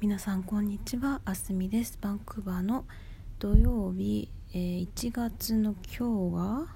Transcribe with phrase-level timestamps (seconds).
[0.00, 1.20] 皆さんこんにちは。
[1.24, 1.98] あすみです。
[2.00, 2.84] バンクーバーの
[3.40, 6.66] 土曜日、えー、1月の今日は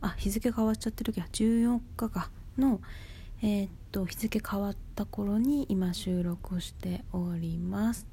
[0.00, 2.80] あ日付変わっちゃってるけど14日かの
[3.42, 8.06] えー、っと日付変わった頃に今収録をしております。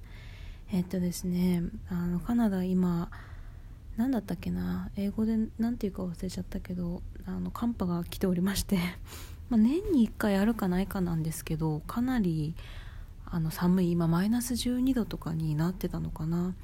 [0.73, 1.61] えー、っとですね
[1.91, 3.11] あのカナダ今
[3.95, 8.79] 何だったっけな英語で何て言うか忘れちゃったけどあの寒波が来ておりまして
[9.51, 12.55] まあ、年に1回あるかないかなんですけどかなり
[13.29, 16.55] あの寒い今マイナス12度とかになってたのかな。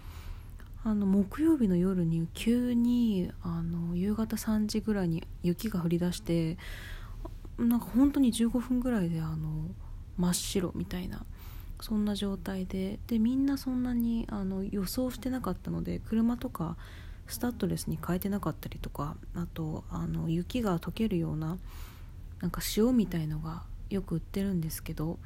[0.86, 6.58] あの木曜日の夜に急にあの夕方3時ぐらいに雪が降り出して
[7.58, 9.70] なんか本当に15分ぐらいであの
[10.18, 11.26] 真っ白みたいな
[11.80, 16.76] そんな状態ででみんなそんなにあの予想してなかったので車とか
[17.28, 21.58] スタッドレスに変えてなかったりとかあとあの雪が溶けるような
[22.42, 25.18] なんか塩みたいのがよく売ってるんですけど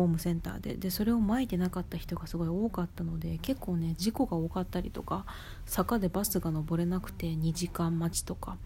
[0.00, 0.74] ホームセンターで。
[0.74, 5.26] でそれをまいてなかった人がすごい多かったので結構ね事故が多かったりとか
[5.66, 8.56] 坂でバスが登れなくて2時間待ちとか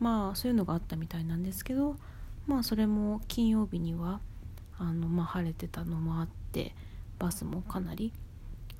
[0.00, 1.96] まあそういうのがあったみたいなんですけど
[2.46, 4.20] まあそれも金曜日には
[4.78, 6.74] あの、まあ、晴れてたのもあって
[7.18, 8.12] バスもかなり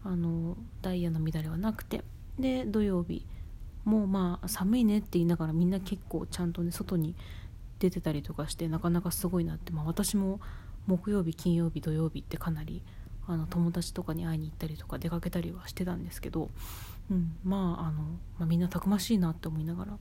[0.05, 2.03] あのダイヤの乱れはなくて
[2.39, 3.25] で土曜日
[3.85, 7.15] もうまあ寒いねって言いながらみんな結構ちゃんとね外に
[7.83, 10.41] 出てたりとかしてなかなかすごいなって、まあ、私も
[10.87, 12.83] 木曜日金曜日土曜日ってかなり
[13.27, 16.51] あの友達とかに会いに行ったりとか出かけたりはしてたんですけど、
[17.11, 18.03] うん、まああの、
[18.39, 19.99] まあ、みんなたくましいなって思いながら。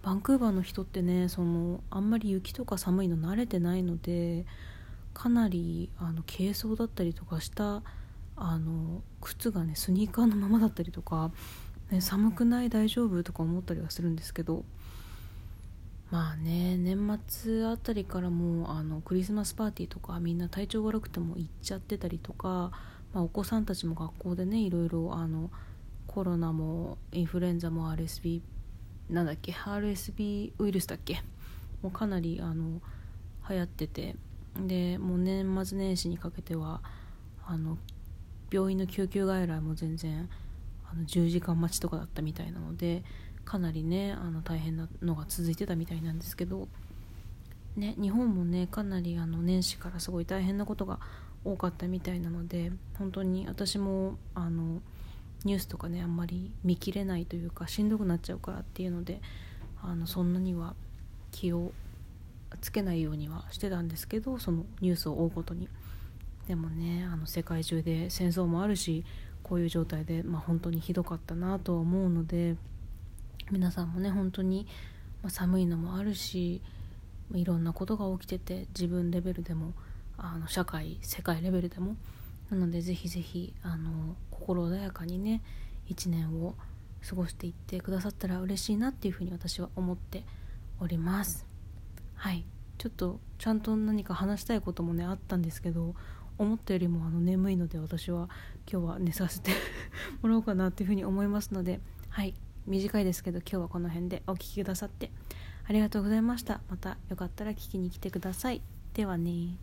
[0.00, 4.46] バンクーバーの人ってねそのあんまり雪とか寒いの慣れてないので
[5.12, 7.82] かなりあの軽装だったりとかした
[8.36, 11.32] あの靴がねスニーカーのままだったりとか、
[11.90, 14.64] ね、寒くない大丈夫とか思ったりはするんですけど
[16.10, 22.70] まあね年末あたりからもあのクリスマスパーティーとかみんな体調悪くても行っちゃってたりとか、
[23.12, 25.50] まあ、お子さんたちも学校でねいろいろあの
[26.06, 28.40] コロナもインフルエンザも RSV
[29.10, 31.22] なんだっけ RSV ウイルスだっけ
[31.82, 32.80] もうかなりあの
[33.48, 34.16] 流行ってて
[34.56, 36.80] でもう年末年始にかけては
[37.46, 37.78] あの
[38.50, 40.28] 病院の救急外来も全然
[40.90, 43.02] あの10時間待ちとかだったみたいなので
[43.48, 46.68] かなりねあの大変なのが続いてたみたいなんですけど、
[47.76, 51.00] ね、日本もねかなりあの年始からすごい大変なことが
[51.46, 54.82] 多かったみたいなので本当に私もあの
[55.44, 59.22] ニュースとかねあんまり見切れないというかしんどくなっちゃうからっていうので
[59.82, 60.74] あのそんなには
[61.32, 61.72] 気を
[62.60, 65.68] つけないようにはしてたんですけどそのニュースを追うことに。
[66.48, 69.04] でもねあの世界中で戦争もあるし
[69.42, 72.56] こういう状態で、まあ、本当にひどかったなとは思うので
[73.50, 74.66] 皆さんもね本当に、
[75.28, 76.62] 寒いのもあるし
[77.34, 79.72] いろんなことが起きてて自分レベルでも
[80.16, 81.96] あの社会世界レベルでも。
[82.50, 85.42] なのでぜひぜひあの心穏やかにね
[85.90, 86.54] 1年を
[87.06, 90.24] 過ごしていってくださったら嬉しいなっていうふうに私は思って
[90.80, 91.46] おります。
[92.14, 92.44] はい。
[92.78, 95.94] ちょっとちゃんと何か話したいこともねあったんですけど
[96.38, 98.28] 思ったよりもあの眠いので私は
[98.70, 99.50] 今日は寝させて
[100.22, 102.34] もらおうかなっていうふうに思いますのではい。
[102.68, 105.10] 短いですけど今日はこの辺でお聴きくださって
[105.66, 106.60] ありがとうございました。
[106.70, 108.62] またよかったら聞きに来てください。
[108.94, 109.56] ではね